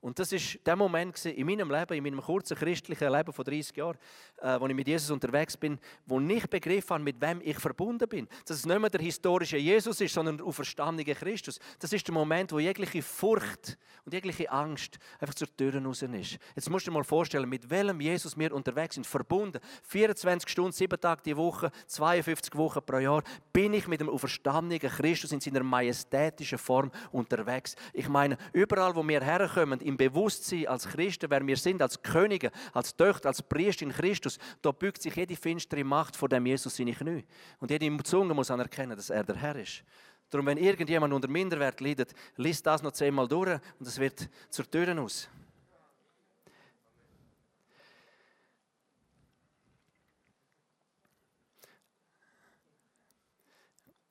[0.00, 3.76] Und das ist der Moment in meinem Leben, in meinem kurzen christlichen Leben von 30
[3.76, 3.98] Jahren,
[4.40, 8.08] äh, wo ich mit Jesus unterwegs bin, wo ich begriffen habe, mit wem ich verbunden
[8.08, 8.28] bin.
[8.46, 11.58] Dass es nicht mehr der historische Jesus ist, sondern der auferstandene Christus.
[11.78, 16.38] Das ist der Moment, wo jegliche Furcht und jegliche Angst einfach zur Tür raus ist.
[16.54, 19.58] Jetzt musst du dir mal vorstellen, mit welchem Jesus wir unterwegs sind, verbunden.
[19.82, 24.78] 24 Stunden, 7 Tage die Woche, 52 Wochen pro Jahr, bin ich mit dem auferstandenen
[24.78, 27.74] Christus in seiner majestätischen Form unterwegs.
[27.92, 32.50] Ich meine, überall, wo wir herkommen, im Bewusstsein als Christen, wer wir sind, als Könige,
[32.72, 36.76] als Töchter, als Priester in Christus, da bückt sich jede finstere Macht vor dem Jesus
[36.76, 37.24] seine Knie.
[37.58, 39.82] Und jede Zunge muss anerkennen, dass er der Herr ist.
[40.30, 44.70] Darum, wenn irgendjemand unter Minderwert leidet, liest das noch zehnmal durch und es wird zur
[44.70, 45.28] Tür aus.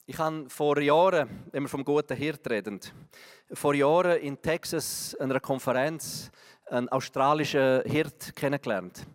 [0.10, 2.80] Ich habe vor Jahren, wenn wir vom guten Hirt reden,
[3.52, 6.32] vor Jahren in Texas an einer Konferenz
[6.68, 9.06] einen australischen Hirt kennengelernt.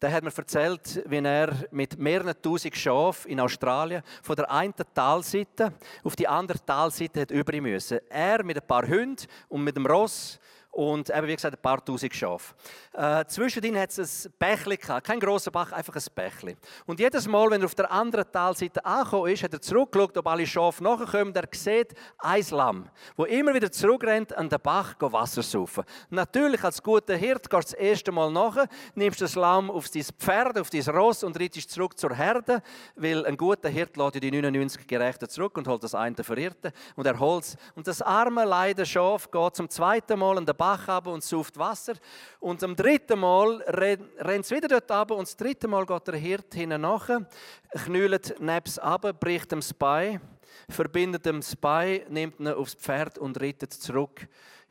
[0.00, 4.72] Der hat mir erzählt, wie er mit mehreren tausend Schafen in Australien von der einen
[4.94, 5.72] Talseite
[6.04, 7.98] auf die andere Talseite hat über müssen.
[8.08, 10.38] Er mit ein paar Hunden und mit dem Ross
[10.80, 12.54] und eben, wie gesagt, ein paar tausend Schafe.
[12.94, 16.56] Äh, zwischendrin hat es ein Bächli gehabt, kein grosser Bach, einfach ein Bächli.
[16.86, 20.26] Und jedes Mal, wenn er auf der anderen Talseite angekommen ist, hat er zurückgeschaut, ob
[20.26, 21.34] alle Schafe nachkommen.
[21.34, 25.84] Er sieht ein Lamm, wo immer wieder zurückrennt an den Bach Wasser saufen.
[26.08, 28.64] Natürlich, als guter Hirt gehst du das erste Mal nach,
[28.94, 32.62] nimmst das Lamm auf dein Pferd, auf dein Ross und reitest zurück zur Herde,
[32.96, 37.06] weil ein guter Hirt lädt die 99 Gerechten zurück und holt das eine Verirrte und
[37.06, 37.56] er holt es.
[37.74, 41.58] Und das arme, leide Schaf geht zum zweiten Mal an den Bach ab und sauft
[41.58, 41.94] Wasser.
[42.38, 46.16] Und am dritten Mal rennt es wieder dort ab und das dritte Mal geht der
[46.16, 47.08] Hirt hinten nach,
[47.84, 50.20] knüllt nebst ab, bricht dem Spy,
[50.68, 54.28] verbindet dem Spy, nimmt ihn aufs Pferd und reitet zurück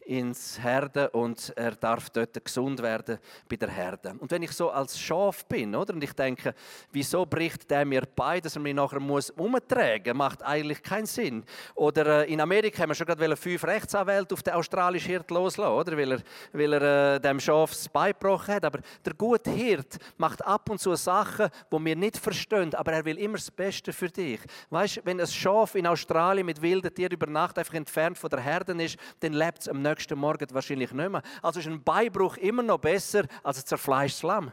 [0.10, 4.16] ins Herde und er darf dort gesund werden bei der Herde.
[4.18, 6.56] Und wenn ich so als Schaf bin, oder, und ich denke,
[6.92, 11.46] wieso bricht der mir bei, dass er mich nachher muss umtragen, macht eigentlich keinen Sinn.
[11.76, 15.74] Oder äh, in Amerika haben wir schon gerade fünf Rechtsanwälte auf den australischen Hirt loslassen,
[15.74, 16.22] oder, weil er,
[16.54, 18.66] weil er äh, dem Schaf das Bein gebrochen hat.
[18.66, 23.06] Aber der gute Hirt macht ab und zu Sachen, wo wir nicht verstehen, aber er
[23.06, 24.40] will immer das Beste für dich.
[24.72, 28.40] Weißt, wenn ein Schaf in Australien mit wilden Tieren über Nacht einfach entfernt von der
[28.40, 31.22] Herde ist, dann lebt es am nächsten nächsten Morgen wahrscheinlich nicht mehr.
[31.42, 34.52] Also ist ein Beibruch immer noch besser als ein zerfleischtes Lamm.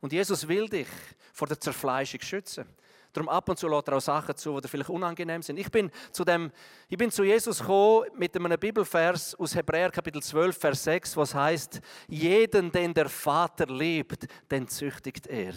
[0.00, 0.88] Und Jesus will dich
[1.32, 2.66] vor der Zerfleischung schützen.
[3.12, 5.58] Darum ab und zu lässt er auch Sachen zu, die vielleicht unangenehm sind.
[5.58, 6.50] Ich bin zu, dem,
[6.88, 11.34] ich bin zu Jesus gekommen mit einem Bibelvers aus Hebräer Kapitel 12, Vers 6, was
[11.34, 15.52] heißt: Jeden, den der Vater liebt, den züchtigt er.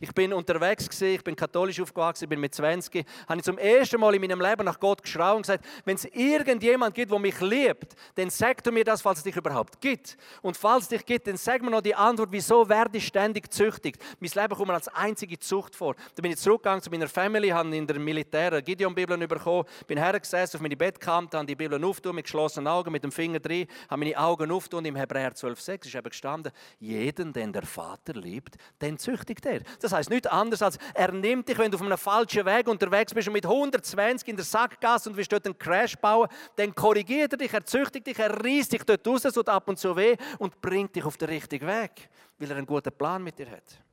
[0.00, 3.58] Ich bin unterwegs gewesen, ich bin katholisch aufgewachsen, ich bin mit 20, habe ich zum
[3.58, 7.18] ersten Mal in meinem Leben nach Gott geschrien und gesagt: Wenn es irgendjemand gibt, der
[7.20, 10.16] mich liebt, dann sag du mir das, falls es dich überhaupt gibt.
[10.42, 13.52] Und falls es dich gibt, dann sag mir noch die Antwort, wieso werde ich ständig
[13.52, 14.02] züchtigt?
[14.18, 15.94] Mein Leben kommt mir als einzige Zucht vor.
[15.94, 20.58] Dann bin ich zurückgegangen zu meiner Family, habe in der Militär Gideon-Bibel bekommen, bin hergesessen
[20.58, 24.00] auf meine Bettkante, habe die Bibel aufgetan mit geschlossenen Augen, mit dem Finger drin, habe
[24.00, 28.56] meine Augen aufgetan und im Hebräer 12,6 ist eben gestanden, jeden, den der Vater liebt,
[28.80, 29.60] den züchtigt er.
[29.80, 33.12] Das heißt nichts anderes als, er nimmt dich, wenn du auf einem falschen Weg unterwegs
[33.12, 37.32] bist und mit 120 in der Sackgasse und willst dort einen Crash bauen, dann korrigiert
[37.32, 40.16] er dich, er züchtigt dich, er reißt dich dort raus, so ab und zu weh
[40.38, 43.85] und bringt dich auf den richtigen Weg, weil er einen guten Plan mit dir hat.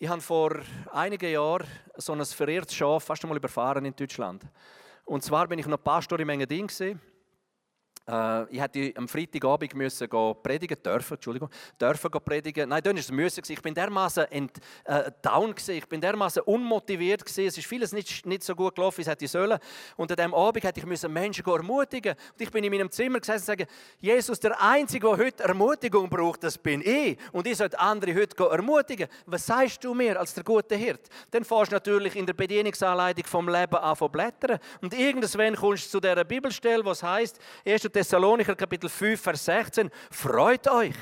[0.00, 0.60] Ich habe vor
[0.92, 4.44] einigen Jahren so ein verirrtes Schaf fast einmal überfahren in Deutschland.
[5.04, 7.00] Und zwar bin ich noch Pastor in Engadin gesehen
[8.08, 10.08] äh, ich hätte am Freitagabend müssen
[10.42, 12.68] predigen dürfen, Entschuldigung, dürfen predigen.
[12.68, 13.42] Nein, dann ist es müssen.
[13.46, 17.46] Ich bin dermaßen äh, down gewesen, ich bin dermaßen unmotiviert gewesen.
[17.46, 19.58] Es ist vieles nicht, nicht so gut gelaufen, wie es hätte sollen.
[19.96, 22.14] Und an diesem Abend hätte ich müssen Menschen ermutigen.
[22.32, 23.66] Und ich bin in meinem Zimmer gesessen und sage,
[23.98, 27.18] Jesus, der Einzige, der heute Ermutigung braucht, das bin ich.
[27.32, 29.08] Und ich sollte andere heute ermutigen.
[29.26, 31.08] Was sagst du mir als der gute Hirt?
[31.30, 34.58] Dann fährst du natürlich in der Bedienungsanleitung vom Leben an von blättern.
[34.80, 37.84] Und irgendwann kommst du zu dieser Bibelstelle, was heißt, 1.
[37.98, 39.90] Thessalonicher Kapitel 5, Vers 16.
[40.12, 40.94] Freut euch.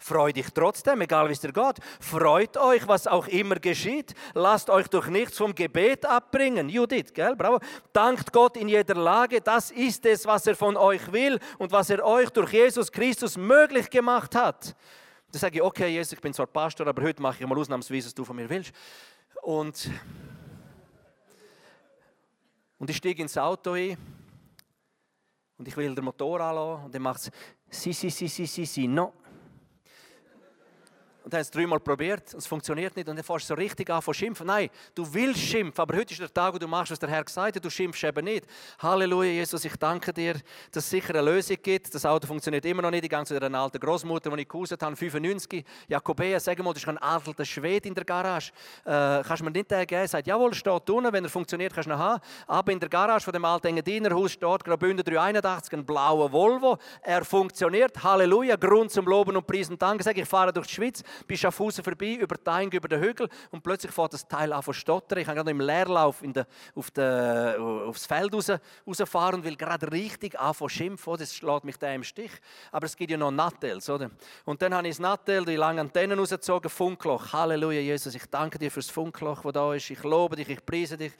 [0.00, 1.76] Freut dich trotzdem, egal wie es dir geht.
[2.00, 4.14] Freut euch, was auch immer geschieht.
[4.34, 6.68] Lasst euch durch nichts vom Gebet abbringen.
[6.68, 7.36] Judith, gell?
[7.36, 7.60] Bravo.
[7.92, 9.40] Dankt Gott in jeder Lage.
[9.40, 13.36] Das ist es, was er von euch will und was er euch durch Jesus Christus
[13.36, 14.74] möglich gemacht hat.
[15.30, 18.06] Da sage ich, okay, Jesus, ich bin zwar Pastor, aber heute mache ich mal ausnahmsweise,
[18.06, 18.72] was du von mir willst.
[19.42, 19.88] Und,
[22.76, 23.96] und ich stiege ins Auto ein
[25.60, 27.30] und ich will den Motor anlassen und dann macht es
[27.68, 29.12] si, si, si, si, si, si, no.
[31.30, 33.08] Und haben es dreimal probiert und es funktioniert nicht.
[33.08, 34.48] Und dann fährst du so richtig an von schimpfen.
[34.48, 37.22] Nein, du willst schimpfen, aber heute ist der Tag, wo du machst, was der Herr
[37.22, 37.64] gesagt hat.
[37.64, 38.44] Du schimpfst eben nicht.
[38.80, 40.34] Halleluja, Jesus, ich danke dir,
[40.72, 41.94] dass es sicher eine Lösung gibt.
[41.94, 43.04] Das Auto funktioniert immer noch nicht.
[43.04, 45.64] Ich gehe zu einer alten Großmutter, die ich gehauset habe, 95.
[45.86, 48.50] Jakobea, sag mal, das ist ein alter Schwede in der Garage.
[48.84, 50.00] Äh, kannst du mir nicht den geben?
[50.00, 51.12] Er sagt, jawohl, steht unten.
[51.12, 52.20] Wenn er funktioniert, kannst du ihn haben.
[52.48, 56.76] Aber in der Garage von dem alten Engadiner-Haus steht Graubünden 381, ein blauer Volvo.
[57.02, 58.02] Er funktioniert.
[58.02, 60.02] Halleluja, Grund zum Loben und Preisen und Danken.
[60.02, 63.00] Sag ich, fahre durch die Schweiz bist auf Hause vorbei, über die Eing, über den
[63.00, 65.18] Hügel und plötzlich fährt das Teil an zu stottern.
[65.18, 68.50] Ich kann gerade im Leerlauf in der, auf der, aufs Feld raus,
[68.86, 71.16] rausfahren und will gerade richtig anfangen schimpfen.
[71.18, 72.32] Das schlägt mich da im Stich.
[72.72, 74.10] Aber es gibt ja noch Nattels, oder?
[74.44, 77.32] Und dann habe ich das Nattel, die langen Antennen rausgezogen, Funkloch.
[77.32, 79.90] Halleluja, Jesus, ich danke dir für das Funkloch, das da ist.
[79.90, 81.12] Ich lobe dich, ich preise dich.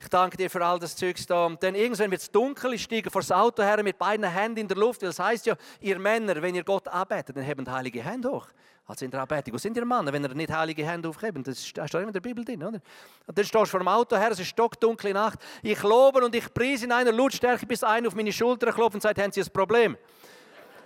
[0.00, 1.46] Ich danke dir für all das Zeugs da.
[1.46, 4.60] Und dann irgendwann wird es dunkel, ich steige vor das Auto her mit beiden Händen
[4.60, 5.02] in der Luft.
[5.02, 8.46] Das heißt ja, ihr Männer, wenn ihr Gott arbeitet, dann habt heilige Hände hoch.
[8.88, 9.58] Also in der Anbetung.
[9.58, 11.44] Sind ihr Männer, wenn ihr nicht heilige Hände aufheben?
[11.44, 12.80] Das steht immer in der Bibel drin, oder?
[13.26, 15.38] Und dann stehst du vor dem Auto her, es ist stockdunkle Nacht.
[15.62, 19.02] Ich lobe und ich preise in einer Lautstärke, bis einer auf meine Schulter klopft und
[19.02, 19.98] sagt, haben Sie ein Problem?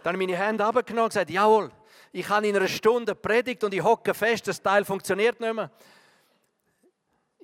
[0.03, 1.71] Dann meine Hände abgenommen und gesagt, jawohl,
[2.11, 5.71] ich habe in einer Stunde predigt und ich hocke fest, das Teil funktioniert nicht mehr.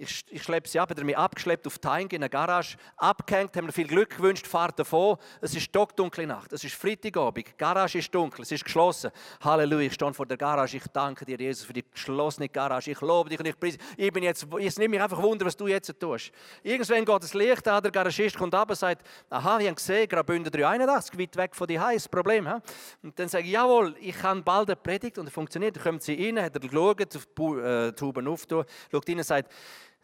[0.01, 3.57] Ich, ich schleppe sie ab, hat er mich abgeschleppt auf die in eine Garage, abgehängt,
[3.57, 5.17] haben mir viel Glück gewünscht, fahrt davon.
[5.41, 9.11] Es ist stockdunkle Nacht, es ist Freitagabend, die Garage ist dunkel, es ist geschlossen.
[9.41, 12.93] Halleluja, ich stehe vor der Garage, ich danke dir, Jesus, für die geschlossene Garage.
[12.93, 13.79] Ich lobe dich und ich preise.
[13.97, 16.31] Ich bin jetzt, es nimmt mich einfach Wunder, was du jetzt tust.
[16.63, 20.09] Irgendwann geht das Licht an, der Garagist kommt ab und sagt, aha, wir haben gesehen,
[20.09, 22.47] Graubünden 381, weit weg von dir, das Problem.
[22.47, 22.55] He?
[23.03, 25.77] Und dann sage ich, jawohl, ich kann bald eine Predigt und es funktioniert.
[25.77, 29.53] Dann kommt sie rein, hat er geschaut, die äh, Tauben aufgetan, schaut rein und sagt,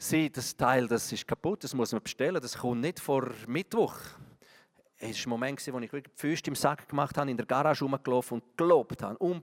[0.04, 3.96] Sie, das Teil, das ist kaputt, das muss man bestellen, das kommt nicht vor Mittwoch.
[4.98, 7.86] Es war ein Moment, wo ich die Füße im Sack gemacht habe, in der Garage
[7.86, 9.42] rumgelaufen und gelobt habe und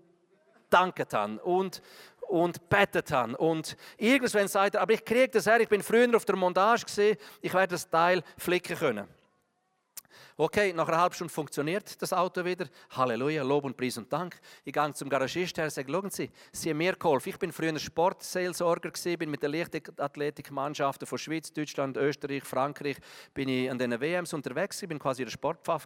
[0.69, 1.81] danket habe und,
[2.29, 3.35] und betet habe.
[3.37, 6.85] Und irgendwann sagt er, aber ich kriege das her, ich bin früher auf der Montage
[6.85, 9.07] gesehen, ich werde das Teil flicken können.
[10.43, 12.65] Okay, nach einer halben Stunde funktioniert das Auto wieder.
[12.89, 14.41] Halleluja, Lob und Preis und Dank.
[14.65, 17.29] Ich gehe zum Garagisten und sage, schauen Sie, Sie haben mir geholfen.
[17.29, 22.97] Ich bin früher Sportseelsorger bin mit den Leichtathletikmannschaften von Schweiz, Deutschland, Österreich, Frankreich,
[23.35, 25.85] bin ich an den WMs unterwegs, ich bin quasi der Sportpfaff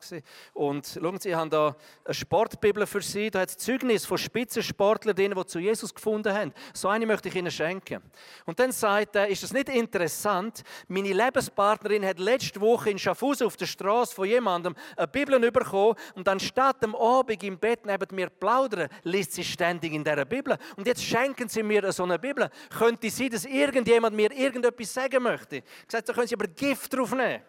[0.53, 3.29] Und schauen Sie, ich habe da eine Sportbibel für Sie.
[3.29, 6.53] Da hat es Zeugnis von Spitzensportlern die zu Jesus gefunden haben.
[6.73, 8.01] So eine möchte ich Ihnen schenken.
[8.45, 10.63] Und dann sagt er, ist das nicht interessant?
[10.87, 15.95] Meine Lebenspartnerin hat letzte Woche in Schaffhausen auf der Straße von jemandem eine Bibel bekommen
[16.15, 20.57] und anstatt am Abend im Bett neben mir plaudern, liest sie ständig in dieser Bibel.
[20.75, 22.49] Und jetzt schenken sie mir so eine Bibel.
[22.77, 25.57] Könnte sein, dass irgendjemand mir irgendetwas sagen möchte?
[25.57, 27.41] Ich gesagt, da können Sie aber Gift drauf nehmen.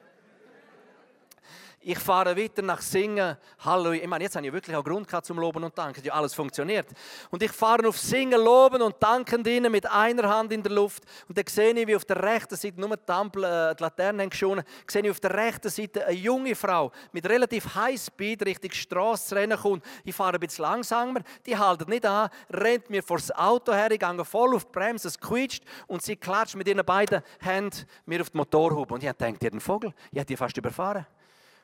[1.88, 3.36] Ich fahre weiter nach Singen.
[3.60, 4.02] Halleluja.
[4.02, 6.02] Ich meine, jetzt habe ich wirklich auch Grund gehabt zum Loben und Danken.
[6.02, 6.88] Ja, alles funktioniert.
[7.30, 11.04] Und ich fahre auf Singen, Loben und Danken drinnen mit einer Hand in der Luft.
[11.28, 14.28] Und dann sehe ich, wie auf der rechten Seite, nur die, Ampel, äh, die Laterne
[14.28, 18.72] geschonen, sehe ich auf der rechten Seite eine junge Frau mit relativ High Speed Richtung
[18.72, 19.84] Straße rennen kommt.
[20.02, 21.20] Ich fahre ein bisschen langsamer.
[21.46, 24.72] Die haltet nicht an, rennt mir vor das Auto her, ich gehe voll auf die
[24.72, 28.92] Bremse, es quietscht und sie klatscht mit ihren beiden Händen mir auf die Motorhaube.
[28.92, 31.06] Und ich denke, ihr den Vogel, ich hätte die fast überfahren.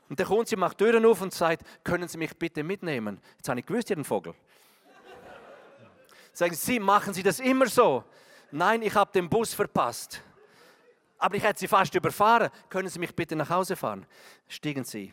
[0.09, 3.21] Und kommt sie, macht Türen auf und sagt, können Sie mich bitte mitnehmen?
[3.37, 4.35] Jetzt habe ich gewusst, Ihren Vogel.
[6.33, 8.05] Sagen Sie, machen Sie das immer so?
[8.51, 10.23] Nein, ich habe den Bus verpasst.
[11.19, 12.51] Aber ich hätte Sie fast überfahren.
[12.69, 14.05] Können Sie mich bitte nach Hause fahren?
[14.49, 15.13] Stiegen Sie.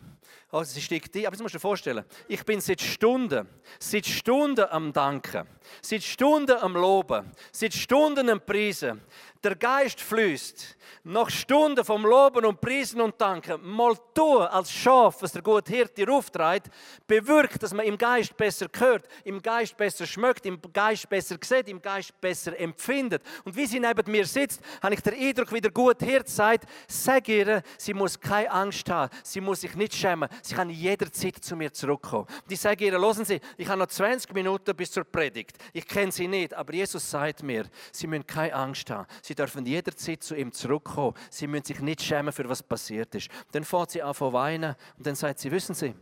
[0.52, 2.04] Also sie steigt die, aber musst du dir vorstellen.
[2.28, 3.48] Ich bin seit Stunden,
[3.78, 5.48] seit Stunden am Danken,
[5.82, 9.02] seit Stunden am Loben, seit Stunden am Preisen.
[9.42, 10.76] Der Geist fließt.
[11.04, 15.74] Nach Stunden vom Loben und Preisen und Danken, mal tun als Schaf, was der gute
[15.74, 16.70] Hirte auftreibt,
[17.08, 21.70] bewirkt, dass man im Geist besser hört, im Geist besser schmeckt, im Geist besser sieht,
[21.70, 23.24] im Geist besser empfindet.
[23.46, 26.68] Und wie sie neben mir sitzt, habe ich den Eindruck, wie der gute Hirte sagt,
[26.90, 31.42] sag ihr, sie muss keine Angst haben, sie muss sich nicht schämen, sie kann jederzeit
[31.42, 32.26] zu mir zurückkommen.
[32.44, 35.58] Und ich sage ihr, hören Sie, ich habe noch 20 Minuten bis zur Predigt.
[35.72, 39.08] Ich kenne sie nicht, aber Jesus sagt mir, sie müssen keine Angst haben.
[39.36, 41.16] Dürfen jederzeit zu ihm zurückkommen.
[41.30, 43.30] Sie müssen sich nicht schämen für was passiert ist.
[43.52, 45.94] Dann fährt sie an zu weinen und dann sagt sie, wissen Sie,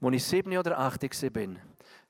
[0.00, 1.08] als ich sieben oder acht war,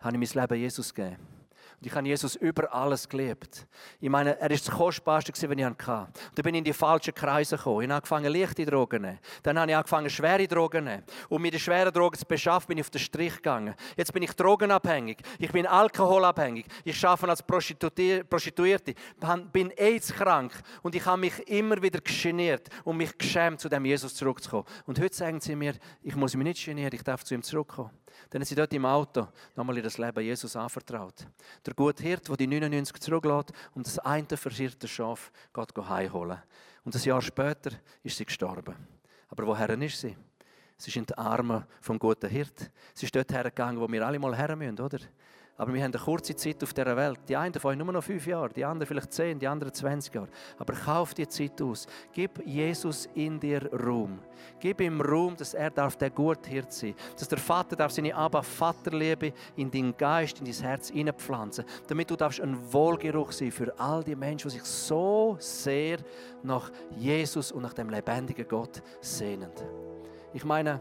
[0.00, 1.35] habe ich mein Leben Jesus gegeben.
[1.78, 3.66] Und ich habe Jesus über alles geliebt.
[4.00, 5.92] Ich meine, er war das Kostbarste, was ich hatte.
[5.92, 7.82] Und dann bin ich in die falschen Kreise gekommen.
[7.82, 9.18] Ich habe angefangen, leichte Drogen zu nehmen.
[9.42, 11.04] Dann habe ich angefangen, schwere Drogen zu nehmen.
[11.28, 13.74] Um mir die schweren Drogen zu beschaffen, bin ich auf den Strich gegangen.
[13.94, 15.18] Jetzt bin ich drogenabhängig.
[15.38, 16.64] Ich bin alkoholabhängig.
[16.82, 18.94] Ich arbeite als Prostituierte.
[18.94, 20.52] Ich bin AIDS-krank.
[20.82, 24.64] Und ich habe mich immer wieder geniert und mich geschämt, zu dem Jesus zurückzukommen.
[24.86, 27.90] Und heute sagen sie mir, ich muss mich nicht genieren, ich darf zu ihm zurückkommen.
[28.30, 31.26] Dann hat sie dort im Auto nochmal ihr das Leben Jesus anvertraut.
[31.64, 36.38] Der gute Hirt, der die 99 zurücklässt und das eine verirrte Schaf geht heimholen.
[36.84, 37.70] Und ein Jahr später
[38.02, 38.74] ist sie gestorben.
[39.28, 40.16] Aber woher ist sie?
[40.78, 42.70] Sie ist in den Armen vom guten Hirt.
[42.94, 44.98] Sie ist dort hergegangen, wo wir alle mal her müssen, oder?
[45.58, 47.18] Aber wir haben eine kurze Zeit auf dieser Welt.
[47.28, 50.14] Die einen von euch nur noch fünf Jahre, die anderen vielleicht zehn, die anderen 20
[50.14, 50.28] Jahre.
[50.58, 51.86] Aber kauf die Zeit aus.
[52.12, 54.18] Gib Jesus in dir Ruhm.
[54.60, 58.42] Gib ihm Ruhm, dass er darf der Guthirt sein Dass der Vater darf seine Abba
[58.42, 61.64] Vaterliebe in deinen Geist, in dein Herz hineinpflanzen.
[61.88, 65.98] Damit du darfst ein Wohlgeruch sein für all die Menschen, die sich so sehr
[66.42, 69.50] nach Jesus und nach dem lebendigen Gott sehnen.
[70.34, 70.80] Ich meine,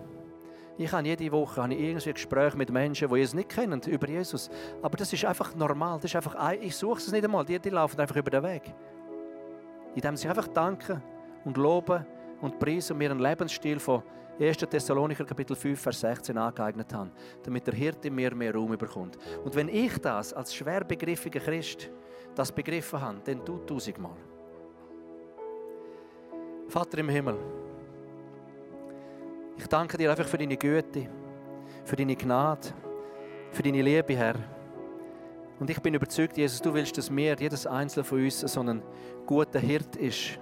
[0.77, 4.09] ich habe jede Woche habe ich irgendwie Gespräche mit Menschen, die Jesus nicht kennen, über
[4.09, 4.49] Jesus.
[4.81, 5.99] Aber das ist einfach normal.
[5.99, 7.45] Das ist einfach, ich suche es nicht einmal.
[7.45, 8.73] Die, die laufen einfach über den Weg.
[9.95, 11.01] Indem sie einfach danken
[11.45, 12.05] und loben
[12.41, 14.03] und preisen und mir einen Lebensstil von
[14.37, 14.57] 1.
[14.57, 17.11] Thessalonicher Kapitel 5, Vers 16 angeeignet haben,
[17.43, 19.17] damit der Hirte mir mehr Raum bekommt.
[19.45, 21.89] Und wenn ich das als schwer begriffiger Christ
[22.35, 24.17] das begriffen habe, dann tu tausendmal.
[26.67, 27.37] Vater im Himmel,
[29.57, 31.09] ich danke dir einfach für deine Güte,
[31.83, 32.67] für deine Gnade,
[33.51, 34.35] für deine Liebe, Herr.
[35.59, 38.81] Und ich bin überzeugt, Jesus, du willst, dass wir, jedes Einzelne von uns, so ein
[39.25, 40.39] guter Hirt ist,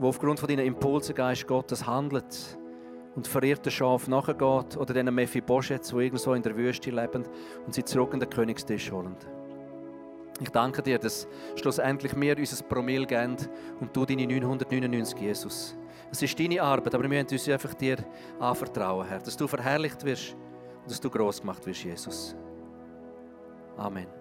[0.00, 2.58] der aufgrund von deinen Impulsen, Geist Gottes, handelt
[3.14, 7.24] und verirrten Schaf nachgeht oder diesen Mephibosheth, die irgendwo in der Wüste leben
[7.66, 9.16] und sie zurück an den Königstisch holen.
[10.40, 13.36] Ich danke dir, dass schlussendlich wir unser Promille geben
[13.80, 15.76] und du deine 999, Jesus.
[16.10, 17.98] Es ist deine Arbeit, aber wir müssen uns einfach dir
[18.38, 20.34] anvertrauen, Herr, dass du verherrlicht wirst
[20.82, 22.36] und dass du groß gemacht wirst, Jesus.
[23.76, 24.15] Amen.